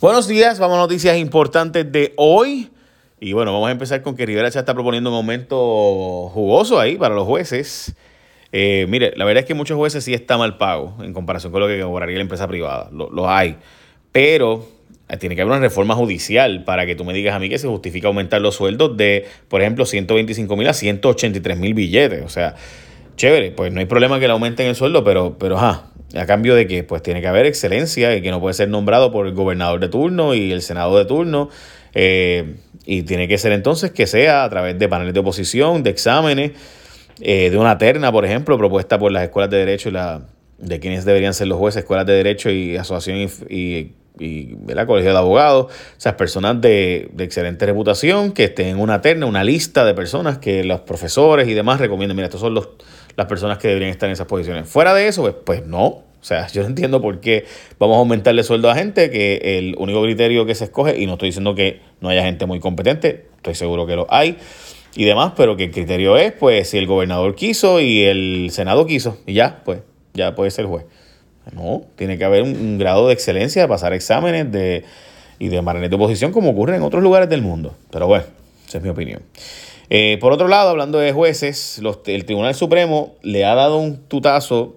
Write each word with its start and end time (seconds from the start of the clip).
Buenos 0.00 0.26
días, 0.26 0.58
vamos 0.58 0.78
a 0.78 0.80
noticias 0.80 1.18
importantes 1.18 1.92
de 1.92 2.14
hoy. 2.16 2.70
Y 3.20 3.34
bueno, 3.34 3.52
vamos 3.52 3.68
a 3.68 3.72
empezar 3.72 4.00
con 4.00 4.16
que 4.16 4.24
Rivera 4.24 4.48
ya 4.48 4.60
está 4.60 4.72
proponiendo 4.72 5.10
un 5.10 5.16
aumento 5.16 6.30
jugoso 6.32 6.80
ahí 6.80 6.96
para 6.96 7.14
los 7.14 7.26
jueces. 7.26 7.94
Eh, 8.50 8.86
mire, 8.88 9.12
la 9.16 9.26
verdad 9.26 9.42
es 9.42 9.46
que 9.46 9.52
muchos 9.52 9.76
jueces 9.76 10.02
sí 10.02 10.14
está 10.14 10.38
mal 10.38 10.56
pago 10.56 10.96
en 11.02 11.12
comparación 11.12 11.52
con 11.52 11.60
lo 11.60 11.68
que 11.68 11.78
cobraría 11.82 12.16
la 12.16 12.22
empresa 12.22 12.48
privada. 12.48 12.88
Los 12.90 13.26
hay. 13.28 13.58
Pero 14.10 14.66
eh, 15.10 15.18
tiene 15.18 15.36
que 15.36 15.42
haber 15.42 15.52
una 15.52 15.60
reforma 15.60 15.94
judicial 15.94 16.64
para 16.64 16.86
que 16.86 16.94
tú 16.94 17.04
me 17.04 17.12
digas 17.12 17.34
a 17.34 17.38
mí 17.38 17.50
que 17.50 17.58
se 17.58 17.68
justifica 17.68 18.08
aumentar 18.08 18.40
los 18.40 18.54
sueldos 18.54 18.96
de, 18.96 19.26
por 19.48 19.60
ejemplo, 19.60 19.84
125 19.84 20.56
mil 20.56 20.66
a 20.66 20.72
183 20.72 21.58
mil 21.58 21.74
billetes. 21.74 22.24
O 22.24 22.30
sea, 22.30 22.54
chévere, 23.20 23.50
pues 23.50 23.70
no 23.70 23.80
hay 23.80 23.86
problema 23.86 24.18
que 24.18 24.26
le 24.26 24.32
aumenten 24.32 24.66
el 24.66 24.74
sueldo, 24.74 25.04
pero, 25.04 25.36
pero 25.38 25.58
ajá, 25.58 25.90
a 26.16 26.24
cambio 26.24 26.54
de 26.54 26.66
que 26.66 26.84
pues 26.84 27.02
tiene 27.02 27.20
que 27.20 27.26
haber 27.26 27.44
excelencia 27.44 28.16
y 28.16 28.22
que 28.22 28.30
no 28.30 28.40
puede 28.40 28.54
ser 28.54 28.70
nombrado 28.70 29.12
por 29.12 29.26
el 29.26 29.34
gobernador 29.34 29.78
de 29.78 29.88
turno 29.88 30.34
y 30.34 30.52
el 30.52 30.62
senado 30.62 30.96
de 30.96 31.04
turno. 31.04 31.50
Eh, 31.92 32.54
y 32.86 33.02
tiene 33.02 33.28
que 33.28 33.36
ser 33.36 33.52
entonces 33.52 33.90
que 33.90 34.06
sea 34.06 34.42
a 34.44 34.48
través 34.48 34.78
de 34.78 34.88
paneles 34.88 35.12
de 35.12 35.20
oposición, 35.20 35.82
de 35.82 35.90
exámenes, 35.90 36.52
eh, 37.20 37.50
de 37.50 37.58
una 37.58 37.76
terna, 37.76 38.10
por 38.10 38.24
ejemplo, 38.24 38.56
propuesta 38.56 38.98
por 38.98 39.12
las 39.12 39.24
escuelas 39.24 39.50
de 39.50 39.58
derecho 39.58 39.90
y 39.90 39.92
la, 39.92 40.22
de 40.56 40.80
quienes 40.80 41.04
deberían 41.04 41.34
ser 41.34 41.48
los 41.48 41.58
jueces, 41.58 41.80
escuelas 41.80 42.06
de 42.06 42.14
derecho 42.14 42.48
y 42.48 42.78
asociación 42.78 43.28
y, 43.50 43.92
y, 44.18 44.56
colegio 44.86 45.12
de 45.12 45.18
abogados, 45.18 45.70
esas 45.98 46.14
personas 46.14 46.58
de, 46.62 47.10
de, 47.12 47.24
excelente 47.24 47.66
reputación 47.66 48.32
que 48.32 48.44
estén 48.44 48.68
en 48.68 48.80
una 48.80 49.02
terna, 49.02 49.26
una 49.26 49.44
lista 49.44 49.84
de 49.84 49.92
personas 49.92 50.38
que 50.38 50.64
los 50.64 50.80
profesores 50.80 51.48
y 51.48 51.54
demás 51.54 51.80
recomienden, 51.80 52.16
mira, 52.16 52.26
estos 52.26 52.40
son 52.40 52.54
los 52.54 52.70
las 53.20 53.28
personas 53.28 53.58
que 53.58 53.68
deberían 53.68 53.90
estar 53.90 54.08
en 54.08 54.14
esas 54.14 54.26
posiciones. 54.26 54.66
Fuera 54.66 54.94
de 54.94 55.06
eso, 55.06 55.20
pues, 55.22 55.34
pues 55.44 55.66
no. 55.66 55.84
O 55.84 56.24
sea, 56.24 56.48
yo 56.48 56.62
no 56.62 56.68
entiendo 56.68 57.00
por 57.02 57.20
qué 57.20 57.44
vamos 57.78 57.96
a 57.96 57.98
aumentarle 57.98 58.42
sueldo 58.42 58.70
a 58.70 58.74
gente 58.74 59.10
que 59.10 59.58
el 59.58 59.74
único 59.78 60.02
criterio 60.02 60.46
que 60.46 60.54
se 60.54 60.64
escoge, 60.64 60.98
y 60.98 61.06
no 61.06 61.12
estoy 61.12 61.28
diciendo 61.28 61.54
que 61.54 61.80
no 62.00 62.08
haya 62.08 62.22
gente 62.22 62.46
muy 62.46 62.60
competente, 62.60 63.26
estoy 63.36 63.54
seguro 63.54 63.86
que 63.86 63.94
lo 63.96 64.06
hay 64.10 64.38
y 64.94 65.04
demás, 65.04 65.34
pero 65.36 65.56
que 65.56 65.64
el 65.64 65.70
criterio 65.70 66.16
es, 66.16 66.32
pues, 66.32 66.70
si 66.70 66.78
el 66.78 66.86
gobernador 66.86 67.34
quiso 67.34 67.80
y 67.80 68.02
el 68.04 68.48
senado 68.52 68.86
quiso, 68.86 69.18
y 69.26 69.34
ya, 69.34 69.62
pues, 69.64 69.80
ya 70.14 70.34
puede 70.34 70.50
ser 70.50 70.64
juez. 70.64 70.86
No, 71.54 71.82
tiene 71.96 72.16
que 72.16 72.24
haber 72.24 72.42
un, 72.42 72.78
grado 72.78 73.08
de 73.08 73.14
excelencia, 73.14 73.62
de 73.62 73.68
pasar 73.68 73.92
exámenes 73.92 74.50
de, 74.50 74.84
y 75.38 75.48
de 75.48 75.60
margen 75.62 75.88
de 75.88 75.96
oposición 75.96 76.32
como 76.32 76.50
ocurre 76.50 76.76
en 76.76 76.82
otros 76.82 77.02
lugares 77.02 77.28
del 77.28 77.42
mundo. 77.42 77.74
Pero 77.90 78.06
bueno, 78.06 78.24
esa 78.66 78.78
es 78.78 78.84
mi 78.84 78.90
opinión. 78.90 79.22
Eh, 79.92 80.18
por 80.20 80.32
otro 80.32 80.46
lado, 80.46 80.70
hablando 80.70 80.98
de 80.98 81.12
jueces, 81.12 81.82
el 82.06 82.24
Tribunal 82.24 82.54
Supremo 82.54 83.16
le 83.22 83.44
ha 83.44 83.56
dado 83.56 83.78
un 83.78 83.96
tutazo 84.06 84.76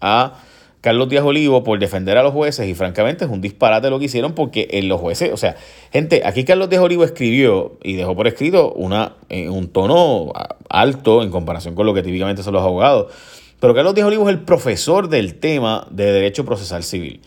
a 0.00 0.42
Carlos 0.80 1.08
Díaz 1.08 1.22
Olivo 1.24 1.62
por 1.62 1.78
defender 1.78 2.18
a 2.18 2.24
los 2.24 2.32
jueces 2.32 2.66
y 2.66 2.74
francamente 2.74 3.24
es 3.24 3.30
un 3.30 3.40
disparate 3.40 3.88
lo 3.88 4.00
que 4.00 4.06
hicieron 4.06 4.34
porque 4.34 4.66
en 4.72 4.88
los 4.88 5.00
jueces, 5.00 5.32
o 5.32 5.36
sea, 5.36 5.54
gente, 5.92 6.22
aquí 6.24 6.44
Carlos 6.44 6.68
Díaz 6.68 6.82
Olivo 6.82 7.04
escribió 7.04 7.78
y 7.84 7.94
dejó 7.94 8.16
por 8.16 8.26
escrito 8.26 8.72
una, 8.72 9.14
un 9.30 9.68
tono 9.68 10.32
alto 10.68 11.22
en 11.22 11.30
comparación 11.30 11.76
con 11.76 11.86
lo 11.86 11.94
que 11.94 12.02
típicamente 12.02 12.42
son 12.42 12.54
los 12.54 12.64
abogados, 12.64 13.12
pero 13.60 13.76
Carlos 13.76 13.94
Díaz 13.94 14.08
Olivo 14.08 14.28
es 14.28 14.34
el 14.34 14.42
profesor 14.42 15.08
del 15.08 15.36
tema 15.36 15.86
de 15.92 16.10
derecho 16.10 16.44
procesal 16.44 16.82
civil. 16.82 17.20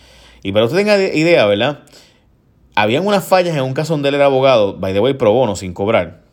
Y 0.44 0.52
para 0.52 0.66
usted 0.66 0.78
tenga 0.78 1.02
idea, 1.02 1.46
¿verdad? 1.46 1.80
Habían 2.76 3.08
unas 3.08 3.26
fallas 3.26 3.56
en 3.56 3.64
un 3.64 3.74
caso 3.74 3.94
donde 3.94 4.10
él 4.10 4.16
era 4.16 4.26
abogado, 4.26 4.76
by 4.76 4.92
the 4.92 5.00
way, 5.00 5.14
pro 5.14 5.32
bono, 5.32 5.56
sin 5.56 5.74
cobrar 5.74 6.25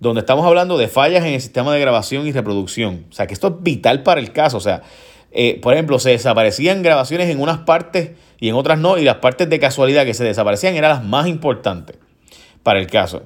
donde 0.00 0.20
estamos 0.20 0.44
hablando 0.46 0.78
de 0.78 0.88
fallas 0.88 1.24
en 1.24 1.34
el 1.34 1.40
sistema 1.40 1.72
de 1.72 1.80
grabación 1.80 2.26
y 2.26 2.32
reproducción. 2.32 3.06
O 3.10 3.12
sea, 3.12 3.26
que 3.26 3.34
esto 3.34 3.48
es 3.48 3.54
vital 3.62 4.02
para 4.02 4.20
el 4.20 4.32
caso. 4.32 4.56
O 4.56 4.60
sea, 4.60 4.82
eh, 5.30 5.58
por 5.62 5.74
ejemplo, 5.74 5.98
se 5.98 6.10
desaparecían 6.10 6.82
grabaciones 6.82 7.30
en 7.30 7.40
unas 7.40 7.58
partes 7.58 8.10
y 8.38 8.48
en 8.48 8.54
otras 8.54 8.78
no, 8.78 8.98
y 8.98 9.04
las 9.04 9.16
partes 9.16 9.48
de 9.48 9.58
casualidad 9.58 10.04
que 10.04 10.14
se 10.14 10.24
desaparecían 10.24 10.74
eran 10.74 10.90
las 10.90 11.04
más 11.04 11.26
importantes 11.26 11.96
para 12.62 12.80
el 12.80 12.86
caso. 12.88 13.22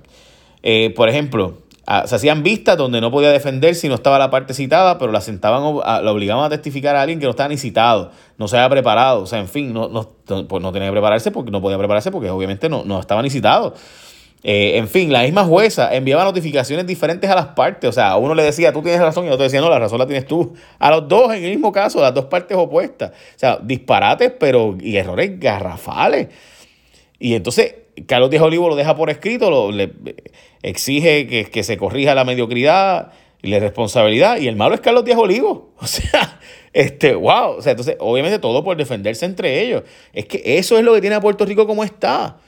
Eh, 0.63 0.93
por 0.95 1.09
ejemplo, 1.09 1.63
se 2.05 2.17
hacían 2.17 2.43
vistas 2.43 2.77
donde 2.77 3.01
no 3.01 3.13
podía 3.13 3.31
defender 3.31 3.77
si 3.77 3.89
no 3.89 3.95
estaba 3.95 4.19
la 4.19 4.31
parte 4.31 4.55
citada, 4.55 4.99
pero 4.99 5.13
la 5.13 5.21
sentaban, 5.21 5.63
la 5.63 6.13
obligaban 6.13 6.45
a 6.45 6.49
testificar 6.49 6.97
a 6.97 7.03
alguien 7.03 7.21
que 7.21 7.27
no 7.27 7.31
estaba 7.31 7.49
ni 7.49 7.57
citado, 7.57 8.11
no 8.39 8.49
se 8.49 8.57
había 8.57 8.69
preparado, 8.71 9.23
o 9.23 9.27
sea, 9.27 9.39
en 9.39 9.47
fin, 9.49 9.73
no, 9.73 9.89
no, 9.89 10.11
pues 10.49 10.63
no 10.63 10.73
tenía 10.73 10.89
que 10.89 10.93
prepararse 10.93 11.31
porque 11.31 11.53
no 11.53 11.61
podía 11.61 11.79
prepararse 11.79 12.11
porque 12.11 12.29
obviamente 12.29 12.69
no, 12.69 12.85
no 12.85 12.99
estaba 12.99 13.23
ni 13.23 13.31
citado. 13.31 13.75
Eh, 14.49 14.79
en 14.79 14.87
fin, 14.87 15.13
la 15.13 15.25
misma 15.25 15.43
jueza 15.43 15.93
enviaba 15.93 16.23
notificaciones 16.23 16.87
diferentes 16.87 17.29
a 17.29 17.35
las 17.35 17.47
partes. 17.47 17.91
O 17.91 17.93
sea, 17.93 18.11
a 18.11 18.17
uno 18.17 18.33
le 18.33 18.45
decía, 18.45 18.73
tú 18.73 18.81
tienes 18.81 19.01
razón, 19.01 19.27
y 19.27 19.29
otro 19.29 19.43
decía, 19.43 19.61
no, 19.61 19.69
la 19.69 19.81
razón 19.81 19.99
la 19.99 20.07
tienes 20.07 20.25
tú. 20.25 20.55
A 20.79 20.89
los 20.93 21.09
dos 21.09 21.35
en 21.35 21.43
el 21.43 21.51
mismo 21.51 21.73
caso, 21.73 22.01
las 22.01 22.15
dos 22.15 22.27
partes 22.27 22.57
opuestas. 22.57 23.11
O 23.11 23.39
sea, 23.39 23.59
disparates, 23.61 24.31
pero 24.39 24.79
y 24.81 24.97
errores 24.99 25.41
garrafales. 25.41 26.29
Y 27.19 27.35
entonces, 27.35 27.75
Carlos 28.07 28.31
Díaz 28.31 28.45
Olivo 28.45 28.69
lo 28.69 28.77
deja 28.77 28.95
por 28.95 29.11
escrito, 29.11 29.51
lo, 29.51 29.73
le 29.73 29.93
exige 30.63 31.27
que, 31.27 31.47
que 31.47 31.65
se 31.65 31.77
corrija 31.77 32.15
la 32.15 32.25
mediocridad 32.25 33.11
y 33.43 33.49
la 33.49 33.59
responsabilidad. 33.59 34.39
Y 34.39 34.47
el 34.47 34.55
malo 34.55 34.77
es 34.77 34.81
Carlos 34.81 35.05
Díaz 35.05 35.19
Olivo. 35.19 35.73
O 35.81 35.89
sea, 35.89 36.39
este, 36.73 37.17
wow. 37.17 37.57
O 37.59 37.63
sea, 37.63 37.73
entonces, 37.73 37.97
obviamente 37.99 38.39
todo 38.39 38.63
por 38.63 38.77
defenderse 38.77 39.27
entre 39.27 39.63
ellos. 39.63 39.83
Es 40.13 40.27
que 40.27 40.41
eso 40.57 40.79
es 40.79 40.85
lo 40.85 40.95
que 40.95 41.01
tiene 41.01 41.17
a 41.17 41.21
Puerto 41.21 41.45
Rico 41.45 41.67
como 41.67 41.83
está 41.83 42.39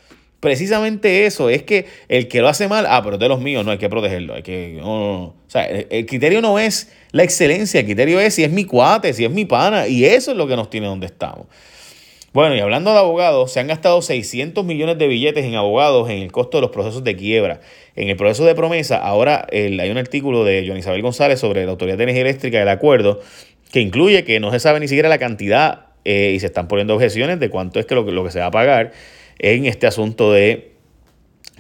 precisamente 0.41 1.27
eso, 1.27 1.51
es 1.51 1.63
que 1.63 1.87
el 2.09 2.29
que 2.29 2.41
lo 2.41 2.49
hace 2.49 2.69
mal, 2.69 2.87
ah, 2.89 3.03
pero 3.03 3.19
de 3.19 3.29
los 3.29 3.41
míos 3.41 3.65
no 3.65 3.73
hay 3.73 3.79
que 3.79 3.89
protegerlo, 3.89 4.35
hay 4.35 4.43
que, 4.43 4.81
O 4.83 5.35
sea, 5.49 5.67
el, 5.67 6.07
criterio 6.07 6.41
no 6.41 6.59
es 6.59 6.93
la 7.13 7.25
excelencia, 7.25 7.81
el 7.81 7.87
criterio 7.87 8.21
es 8.21 8.35
si 8.35 8.45
es 8.45 8.51
mi 8.51 8.65
cuate, 8.65 9.13
si 9.13 9.25
es 9.25 9.31
mi 9.31 9.45
pana, 9.45 9.89
y 9.89 10.05
eso 10.05 10.31
es 10.31 10.37
lo 10.37 10.47
que 10.47 10.57
nos 10.57 10.71
tiene 10.71 10.87
donde 10.87 11.07
estamos. 11.07 11.47
Bueno, 12.33 12.55
y 12.55 12.61
hablando 12.61 12.93
de 12.93 12.99
abogados, 12.99 13.51
se 13.51 13.59
han 13.59 13.67
gastado 13.67 14.03
600 14.03 14.65
millones 14.65 14.99
de 14.99 15.09
billetes 15.09 15.45
en 15.45 15.55
abogados 15.55 16.11
en 16.11 16.19
el 16.19 16.31
costo 16.31 16.59
de 16.59 16.63
los 16.63 16.71
procesos 16.71 17.03
de 17.03 17.17
quiebra. 17.17 17.61
En 17.97 18.11
el 18.11 18.17
proceso 18.17 18.45
de 18.45 18.55
promesa, 18.55 18.99
ahora 18.99 19.47
hay 19.51 19.91
un 19.91 19.97
artículo 19.97 20.45
de 20.45 20.63
Joan 20.65 20.79
Isabel 20.79 21.01
González 21.01 21.41
sobre 21.41 21.65
la 21.65 21.71
Autoridad 21.71 21.97
de 21.97 22.05
Energía 22.05 22.23
Eléctrica 22.23 22.59
del 22.59 22.69
acuerdo, 22.69 23.21
que 23.73 23.81
incluye 23.81 24.25
que 24.25 24.41
no 24.41 24.53
se 24.53 24.61
sabe 24.61 24.79
ni 24.79 24.89
siquiera 24.89 25.09
la 25.09 25.19
cantidad 25.19 25.87
eh, 26.05 26.33
y 26.35 26.39
se 26.39 26.47
están 26.47 26.69
poniendo 26.69 26.95
objeciones 26.95 27.41
de 27.41 27.49
cuánto 27.49 27.81
es 27.81 27.87
que 27.87 27.95
lo, 27.95 28.03
lo 28.03 28.25
que 28.25 28.31
se 28.31 28.41
va 28.41 28.47
a 28.47 28.51
pagar 28.51 28.93
en 29.39 29.67
este 29.67 29.87
asunto 29.87 30.33
de 30.33 30.73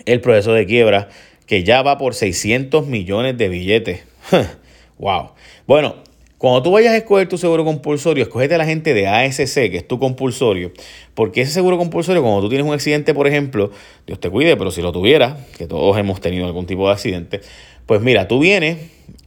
el 0.06 0.21
proceso 0.21 0.53
de 0.53 0.66
quiebra 0.66 1.09
que 1.47 1.65
ya 1.65 1.83
va 1.83 1.99
por 1.99 2.15
600 2.15 2.87
millones 2.87 3.39
de 3.39 3.49
billetes. 3.49 4.03
wow. 4.99 5.31
Bueno, 5.66 5.97
cuando 6.39 6.62
tú 6.62 6.71
vayas 6.71 6.93
a 6.93 6.99
escoger 6.99 7.28
tu 7.28 7.37
seguro 7.37 7.65
compulsorio, 7.65 8.22
escogete 8.22 8.55
a 8.55 8.59
la 8.59 8.65
gente 8.65 8.94
de 8.94 9.09
ASC, 9.09 9.55
que 9.55 9.78
es 9.78 9.89
tu 9.89 9.99
compulsorio, 9.99 10.72
porque 11.15 11.41
ese 11.41 11.53
seguro 11.53 11.78
compulsorio, 11.78 12.22
cuando 12.22 12.43
tú 12.43 12.49
tienes 12.49 12.66
un 12.66 12.72
accidente, 12.72 13.12
por 13.12 13.27
ejemplo, 13.27 13.72
Dios 14.06 14.21
te 14.21 14.31
cuide, 14.31 14.56
pero 14.56 14.71
si 14.71 14.81
lo 14.81 14.93
tuviera, 14.93 15.37
que 15.56 15.66
todos 15.66 15.99
hemos 15.99 16.21
tenido 16.21 16.47
algún 16.47 16.66
tipo 16.66 16.87
de 16.87 16.93
accidente, 16.93 17.41
pues 17.87 18.03
mira, 18.03 18.28
tú 18.28 18.39
vienes 18.39 18.78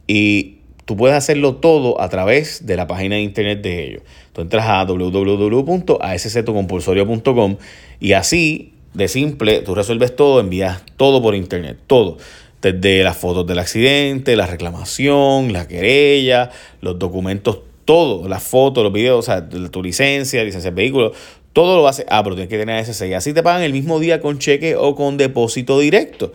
y 0.06 0.61
tú 0.84 0.96
puedes 0.96 1.16
hacerlo 1.16 1.56
todo 1.56 2.00
a 2.00 2.08
través 2.08 2.64
de 2.66 2.76
la 2.76 2.86
página 2.86 3.16
de 3.16 3.22
internet 3.22 3.60
de 3.62 3.84
ellos. 3.84 4.02
Tú 4.32 4.40
entras 4.40 4.64
a 4.66 4.84
www.asctocompulsorio.com 4.84 7.56
y 8.00 8.12
así, 8.12 8.74
de 8.94 9.08
simple, 9.08 9.58
tú 9.60 9.74
resuelves 9.74 10.16
todo, 10.16 10.40
envías 10.40 10.82
todo 10.96 11.20
por 11.22 11.34
internet, 11.34 11.78
todo. 11.86 12.18
Desde 12.60 13.02
las 13.02 13.16
fotos 13.16 13.46
del 13.46 13.58
accidente, 13.58 14.36
la 14.36 14.46
reclamación, 14.46 15.52
la 15.52 15.66
querella, 15.66 16.50
los 16.80 16.98
documentos, 16.98 17.60
todo, 17.84 18.28
las 18.28 18.42
fotos, 18.42 18.84
los 18.84 18.92
videos, 18.92 19.18
o 19.18 19.22
sea, 19.22 19.48
tu 19.48 19.82
licencia, 19.82 20.44
licencia 20.44 20.70
de 20.70 20.76
vehículo, 20.76 21.12
todo 21.52 21.76
lo 21.76 21.88
hace. 21.88 22.06
Ah, 22.08 22.22
pero 22.22 22.36
tienes 22.36 22.50
que 22.50 22.58
tener. 22.58 22.84
Y 23.10 23.14
así 23.14 23.32
te 23.32 23.42
pagan 23.42 23.62
el 23.62 23.72
mismo 23.72 23.98
día 23.98 24.20
con 24.20 24.38
cheque 24.38 24.76
o 24.76 24.94
con 24.94 25.16
depósito 25.16 25.78
directo. 25.78 26.32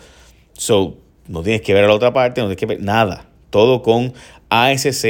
So, 0.53 0.97
no 1.27 1.43
tienes 1.43 1.61
que 1.61 1.73
ver 1.73 1.85
a 1.85 1.87
la 1.87 1.93
otra 1.93 2.13
parte, 2.13 2.41
no 2.41 2.47
tienes 2.47 2.59
que 2.59 2.65
ver 2.65 2.81
nada. 2.81 3.27
Todo 3.49 3.81
con 3.81 4.13
ASC, 4.49 5.05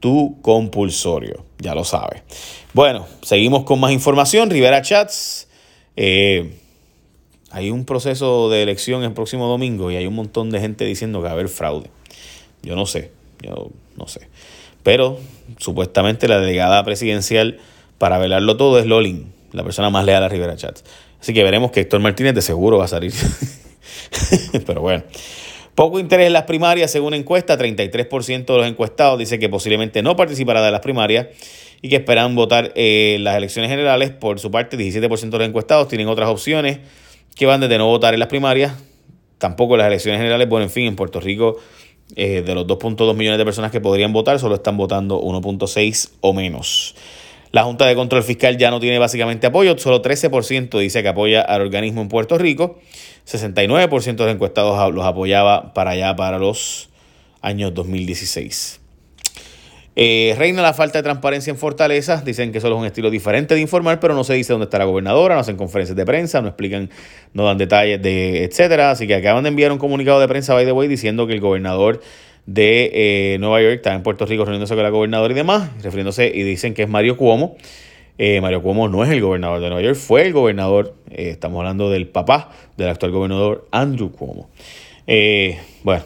tu 0.00 0.40
compulsorio. 0.42 1.44
Ya 1.58 1.74
lo 1.74 1.84
sabes. 1.84 2.22
Bueno, 2.72 3.06
seguimos 3.22 3.64
con 3.64 3.80
más 3.80 3.92
información. 3.92 4.50
Rivera 4.50 4.82
Chats. 4.82 5.48
Eh, 5.96 6.58
hay 7.50 7.70
un 7.70 7.84
proceso 7.84 8.48
de 8.48 8.62
elección 8.62 9.04
el 9.04 9.12
próximo 9.12 9.46
domingo 9.46 9.90
y 9.90 9.96
hay 9.96 10.06
un 10.06 10.14
montón 10.14 10.50
de 10.50 10.58
gente 10.58 10.84
diciendo 10.84 11.20
que 11.20 11.24
va 11.24 11.30
a 11.30 11.32
haber 11.34 11.48
fraude. 11.48 11.90
Yo 12.62 12.74
no 12.76 12.86
sé, 12.86 13.10
yo 13.42 13.70
no 13.96 14.08
sé. 14.08 14.28
Pero 14.82 15.18
supuestamente 15.58 16.28
la 16.28 16.40
delegada 16.40 16.82
presidencial 16.82 17.58
para 17.98 18.18
velarlo 18.18 18.56
todo 18.56 18.78
es 18.78 18.86
Lolin, 18.86 19.32
la 19.52 19.62
persona 19.62 19.90
más 19.90 20.04
leal 20.04 20.24
a 20.24 20.28
Rivera 20.28 20.56
Chats. 20.56 20.82
Así 21.20 21.34
que 21.34 21.44
veremos 21.44 21.70
que 21.70 21.80
Héctor 21.80 22.00
Martínez 22.00 22.34
de 22.34 22.42
seguro 22.42 22.78
va 22.78 22.86
a 22.86 22.88
salir. 22.88 23.12
Pero 24.66 24.80
bueno. 24.80 25.04
Poco 25.74 25.98
interés 25.98 26.26
en 26.26 26.34
las 26.34 26.42
primarias, 26.42 26.90
según 26.90 27.14
encuesta, 27.14 27.56
33% 27.56 28.44
de 28.44 28.56
los 28.58 28.66
encuestados 28.66 29.18
dice 29.18 29.38
que 29.38 29.48
posiblemente 29.48 30.02
no 30.02 30.16
participará 30.16 30.62
de 30.62 30.70
las 30.70 30.80
primarias 30.80 31.28
y 31.80 31.88
que 31.88 31.96
esperan 31.96 32.34
votar 32.34 32.72
eh, 32.74 33.16
las 33.20 33.36
elecciones 33.36 33.70
generales. 33.70 34.10
Por 34.10 34.38
su 34.38 34.50
parte, 34.50 34.76
17% 34.76 35.30
de 35.30 35.38
los 35.38 35.48
encuestados 35.48 35.88
tienen 35.88 36.08
otras 36.08 36.28
opciones 36.28 36.80
que 37.34 37.46
van 37.46 37.60
desde 37.60 37.78
no 37.78 37.86
votar 37.86 38.12
en 38.12 38.20
las 38.20 38.28
primarias, 38.28 38.74
tampoco 39.38 39.74
en 39.74 39.78
las 39.78 39.86
elecciones 39.86 40.18
generales. 40.18 40.46
Bueno, 40.46 40.64
en 40.64 40.70
fin, 40.70 40.86
en 40.86 40.96
Puerto 40.96 41.20
Rico, 41.20 41.56
eh, 42.16 42.42
de 42.42 42.54
los 42.54 42.66
2.2 42.66 43.14
millones 43.16 43.38
de 43.38 43.44
personas 43.46 43.70
que 43.70 43.80
podrían 43.80 44.12
votar, 44.12 44.38
solo 44.38 44.56
están 44.56 44.76
votando 44.76 45.22
1.6 45.22 46.10
o 46.20 46.34
menos. 46.34 46.94
La 47.52 47.64
Junta 47.64 47.86
de 47.86 47.94
Control 47.94 48.22
Fiscal 48.22 48.56
ya 48.56 48.70
no 48.70 48.80
tiene 48.80 48.98
básicamente 48.98 49.46
apoyo, 49.46 49.76
solo 49.76 50.00
13% 50.00 50.78
dice 50.78 51.02
que 51.02 51.08
apoya 51.08 51.42
al 51.42 51.60
organismo 51.60 52.00
en 52.00 52.08
Puerto 52.08 52.38
Rico, 52.38 52.78
69% 53.26 54.16
de 54.16 54.24
los 54.24 54.34
encuestados 54.34 54.94
los 54.94 55.04
apoyaba 55.04 55.74
para 55.74 55.90
allá, 55.90 56.16
para 56.16 56.38
los 56.38 56.88
años 57.42 57.74
2016. 57.74 58.80
Eh, 59.94 60.34
reina 60.38 60.62
la 60.62 60.72
falta 60.72 60.98
de 60.98 61.02
transparencia 61.02 61.50
en 61.50 61.58
Fortaleza. 61.58 62.22
Dicen 62.24 62.50
que 62.50 62.62
solo 62.62 62.76
es 62.76 62.80
un 62.80 62.86
estilo 62.86 63.10
diferente 63.10 63.54
de 63.54 63.60
informar, 63.60 64.00
pero 64.00 64.14
no 64.14 64.24
se 64.24 64.32
dice 64.32 64.54
dónde 64.54 64.64
está 64.64 64.78
la 64.78 64.86
gobernadora, 64.86 65.34
no 65.34 65.42
hacen 65.42 65.56
conferencias 65.56 65.94
de 65.94 66.06
prensa, 66.06 66.40
no 66.40 66.48
explican, 66.48 66.88
no 67.34 67.44
dan 67.44 67.58
detalles 67.58 68.00
de 68.00 68.44
etcétera. 68.44 68.90
Así 68.90 69.06
que 69.06 69.14
acaban 69.14 69.42
de 69.42 69.50
enviar 69.50 69.70
un 69.70 69.78
comunicado 69.78 70.18
de 70.20 70.28
prensa, 70.28 70.54
by 70.54 70.64
the 70.64 70.72
way, 70.72 70.88
diciendo 70.88 71.26
que 71.26 71.34
el 71.34 71.40
gobernador 71.40 72.00
de 72.46 72.90
eh, 73.34 73.38
Nueva 73.38 73.62
York 73.62 73.74
está 73.76 73.94
en 73.94 74.02
Puerto 74.02 74.26
Rico 74.26 74.44
reuniéndose 74.44 74.74
con 74.74 74.82
la 74.82 74.90
gobernadora 74.90 75.32
y 75.32 75.36
demás, 75.36 75.70
refiriéndose 75.82 76.30
y 76.34 76.42
dicen 76.42 76.74
que 76.74 76.82
es 76.82 76.88
Mario 76.88 77.16
Cuomo. 77.16 77.56
Eh, 78.18 78.40
Mario 78.40 78.62
Cuomo 78.62 78.88
no 78.88 79.04
es 79.04 79.10
el 79.10 79.20
gobernador 79.20 79.60
de 79.60 79.68
Nueva 79.68 79.82
York, 79.82 79.96
fue 79.96 80.26
el 80.26 80.32
gobernador, 80.32 80.94
estamos 81.10 81.58
hablando 81.60 81.90
del 81.90 82.08
papá 82.08 82.50
del 82.76 82.88
actual 82.88 83.12
gobernador 83.12 83.66
Andrew 83.70 84.12
Cuomo. 84.12 84.50
bueno, 85.82 86.04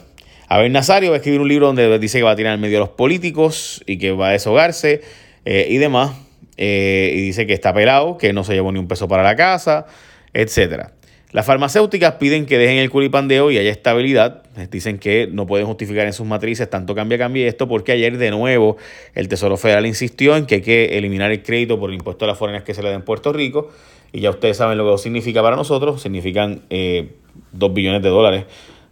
Abel 0.48 0.72
Nazario 0.72 1.10
va 1.10 1.16
a 1.16 1.18
escribir 1.18 1.40
un 1.40 1.48
libro 1.48 1.66
donde 1.66 1.98
dice 1.98 2.18
que 2.18 2.24
va 2.24 2.30
a 2.30 2.36
tirar 2.36 2.54
en 2.54 2.60
medio 2.60 2.78
a 2.78 2.80
los 2.80 2.90
políticos 2.90 3.82
y 3.86 3.98
que 3.98 4.12
va 4.12 4.28
a 4.28 4.32
deshogarse 4.32 5.02
eh, 5.44 5.66
y 5.68 5.78
demás. 5.78 6.12
Eh, 6.56 7.12
y 7.14 7.20
dice 7.20 7.46
que 7.46 7.52
está 7.52 7.74
pelado, 7.74 8.16
que 8.16 8.32
no 8.32 8.44
se 8.44 8.54
llevó 8.54 8.72
ni 8.72 8.78
un 8.78 8.88
peso 8.88 9.08
para 9.08 9.22
la 9.22 9.36
casa, 9.36 9.86
etc. 10.32 10.90
Las 11.32 11.44
farmacéuticas 11.44 12.14
piden 12.14 12.46
que 12.46 12.56
dejen 12.56 12.78
el 12.78 12.88
culipandeo 12.88 13.50
y 13.50 13.58
haya 13.58 13.70
estabilidad. 13.70 14.44
Dicen 14.70 14.99
que 14.99 15.28
no 15.31 15.46
pueden 15.46 15.67
justificar 15.67 16.06
en 16.06 16.12
sus 16.12 16.26
matrices 16.26 16.70
tanto 16.70 16.94
cambia, 16.94 17.19
cambia 17.19 17.49
esto, 17.49 17.67
porque 17.67 17.93
ayer 17.93 18.17
de 18.17 18.31
nuevo 18.31 18.76
el 19.14 19.28
Tesoro 19.28 19.56
Federal 19.56 19.87
insistió 19.87 20.37
en 20.37 20.46
que 20.46 20.56
hay 20.56 20.62
que 20.62 20.99
eliminar 20.99 21.32
el 21.32 21.43
crédito 21.43 21.81
por 21.81 21.90
el 21.90 21.96
impuesto 21.96 22.25
a 22.25 22.28
las 22.28 22.38
forenas 22.38 22.62
que 22.62 22.75
se 22.75 22.82
le 22.82 22.90
da 22.90 22.94
en 22.94 23.02
Puerto 23.02 23.32
Rico. 23.32 23.70
Y 24.12 24.20
ya 24.20 24.31
ustedes 24.31 24.56
saben 24.56 24.78
lo 24.78 24.90
que 24.90 24.99
significa 25.02 25.43
para 25.43 25.56
nosotros. 25.56 26.00
Significan 26.00 26.62
eh, 26.70 27.11
2 27.52 27.75
billones 27.75 28.02
de 28.02 28.08
dólares 28.08 28.44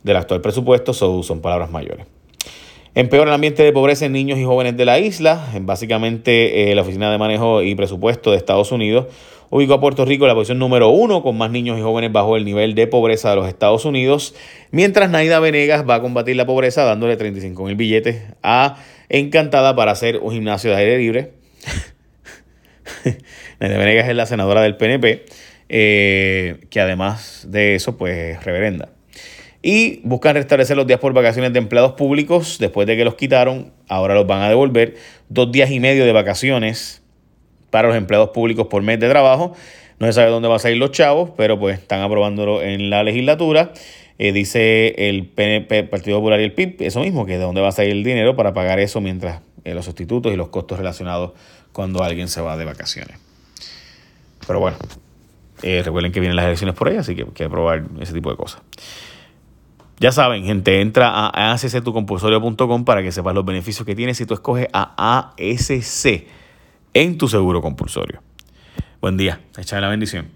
del 0.03 0.17
actual 0.17 0.41
presupuesto, 0.41 0.93
son 0.93 1.41
palabras 1.41 1.71
mayores. 1.71 2.07
Empeora 2.97 3.31
el 3.31 3.35
ambiente 3.35 3.63
de 3.63 3.73
pobreza 3.73 4.07
en 4.07 4.13
niños 4.13 4.39
y 4.39 4.45
jóvenes 4.45 4.77
de 4.77 4.85
la 4.85 4.99
isla. 4.99 5.49
Básicamente, 5.63 6.71
eh, 6.71 6.75
la 6.75 6.83
Oficina 6.83 7.11
de 7.11 7.19
Manejo 7.19 7.63
y 7.63 7.75
Presupuesto 7.75 8.31
de 8.31 8.37
Estados 8.37 8.71
Unidos 8.71 9.07
ubicó 9.51 9.75
a 9.75 9.81
Puerto 9.81 10.05
Rico 10.05 10.25
en 10.25 10.29
la 10.29 10.35
posición 10.35 10.59
número 10.59 10.89
uno, 10.89 11.23
con 11.23 11.37
más 11.39 11.51
niños 11.51 11.79
y 11.79 11.83
jóvenes 11.83 12.13
bajo 12.13 12.37
el 12.37 12.45
nivel 12.45 12.75
de 12.75 12.87
pobreza 12.87 13.31
de 13.31 13.37
los 13.37 13.49
Estados 13.49 13.85
Unidos, 13.85 14.35
mientras 14.71 15.11
Naida 15.11 15.41
Venegas 15.41 15.89
va 15.89 15.97
a 15.97 16.01
combatir 16.01 16.37
la 16.37 16.47
pobreza 16.47 16.85
dándole 16.85 17.17
35 17.17 17.65
mil 17.65 17.77
billetes 17.77 18.23
a 18.43 18.77
Encantada 19.09 19.77
para 19.77 19.93
hacer 19.93 20.19
un 20.19 20.33
gimnasio 20.33 20.71
de 20.71 20.77
aire 20.77 20.99
libre. 20.99 21.33
Naida 23.61 23.79
Venegas 23.79 24.09
es 24.09 24.17
la 24.17 24.27
senadora 24.27 24.63
del 24.63 24.77
PNP, 24.77 25.27
eh, 25.69 26.67
que 26.71 26.81
además 26.81 27.47
de 27.49 27.75
eso, 27.75 27.97
pues 27.97 28.43
reverenda. 28.45 28.89
Y 29.63 30.01
buscan 30.05 30.35
restablecer 30.35 30.77
los 30.77 30.87
días 30.87 31.01
por 31.01 31.13
vacaciones 31.13 31.53
de 31.53 31.59
empleados 31.59 31.93
públicos 31.93 32.59
después 32.59 32.87
de 32.87 32.97
que 32.97 33.05
los 33.05 33.15
quitaron. 33.15 33.73
Ahora 33.89 34.15
los 34.15 34.27
van 34.27 34.43
a 34.43 34.49
devolver. 34.49 34.97
Dos 35.29 35.53
días 35.53 35.71
y 35.71 35.81
medio 35.81 36.05
de 36.05 36.13
vacaciones 36.13 37.04
para 37.75 37.89
los 37.89 37.97
empleados 37.97 38.31
públicos 38.31 38.69
por 38.69 38.85
mes 38.85 39.01
de 39.01 39.09
trabajo. 39.09 39.53
No 39.99 40.07
se 40.07 40.13
sabe 40.13 40.31
dónde 40.31 40.47
van 40.47 40.55
a 40.55 40.59
salir 40.61 40.79
los 40.79 40.93
chavos, 40.93 41.31
pero 41.37 41.59
pues 41.59 41.81
están 41.81 42.03
aprobándolo 42.03 42.63
en 42.63 42.89
la 42.89 43.03
legislatura. 43.03 43.73
Eh, 44.17 44.31
dice 44.31 45.09
el 45.09 45.27
PNP, 45.27 45.83
Partido 45.83 46.19
Popular 46.19 46.39
y 46.39 46.45
el 46.45 46.53
PIB, 46.53 46.77
eso 46.83 47.01
mismo, 47.01 47.27
que 47.27 47.33
de 47.33 47.43
dónde 47.43 47.61
va 47.61 47.71
a 47.71 47.73
salir 47.73 47.91
el 47.91 48.05
dinero 48.05 48.37
para 48.37 48.53
pagar 48.55 48.79
eso 48.79 49.01
mientras 49.01 49.43
eh, 49.65 49.75
los 49.75 49.87
sustitutos 49.87 50.33
y 50.33 50.37
los 50.37 50.51
costos 50.51 50.79
relacionados 50.79 51.33
cuando 51.73 52.05
alguien 52.05 52.29
se 52.29 52.41
va 52.41 52.57
de 52.57 52.65
vacaciones. 52.65 53.19
Pero 54.47 54.61
bueno, 54.61 54.77
eh, 55.63 55.83
recuerden 55.85 56.13
que 56.13 56.21
vienen 56.21 56.37
las 56.37 56.45
elecciones 56.45 56.77
por 56.77 56.91
ahí, 56.91 56.97
así 56.97 57.17
que 57.17 57.23
hay 57.23 57.29
que 57.35 57.43
aprobar 57.43 57.83
ese 58.01 58.13
tipo 58.13 58.31
de 58.31 58.37
cosas. 58.37 58.63
Ya 59.99 60.13
saben, 60.13 60.45
gente, 60.45 60.81
entra 60.81 61.09
a 61.09 61.51
asctucompulsorio.com 61.51 62.85
para 62.85 63.03
que 63.03 63.11
sepas 63.11 63.35
los 63.35 63.45
beneficios 63.45 63.85
que 63.85 63.97
tienes 63.97 64.17
si 64.17 64.27
tú 64.27 64.35
escoges 64.35 64.69
a 64.73 65.35
ASC 65.37 66.44
en 66.95 67.19
tu 67.19 67.29
seguro 67.29 67.61
compulsorio. 67.61 68.23
Buen 69.01 69.17
día, 69.17 69.41
échale 69.59 69.83
la 69.83 69.89
bendición. 69.89 70.29